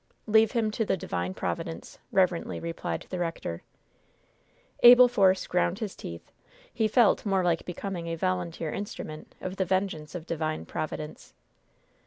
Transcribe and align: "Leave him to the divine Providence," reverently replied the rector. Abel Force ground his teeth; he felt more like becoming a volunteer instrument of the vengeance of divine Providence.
"Leave 0.25 0.53
him 0.53 0.71
to 0.71 0.83
the 0.83 0.97
divine 0.97 1.31
Providence," 1.31 1.99
reverently 2.11 2.59
replied 2.59 3.05
the 3.11 3.19
rector. 3.19 3.61
Abel 4.81 5.07
Force 5.07 5.45
ground 5.45 5.77
his 5.77 5.95
teeth; 5.95 6.31
he 6.73 6.87
felt 6.87 7.23
more 7.23 7.43
like 7.43 7.65
becoming 7.67 8.07
a 8.07 8.15
volunteer 8.15 8.71
instrument 8.73 9.35
of 9.41 9.57
the 9.57 9.63
vengeance 9.65 10.15
of 10.15 10.25
divine 10.25 10.65
Providence. 10.65 11.35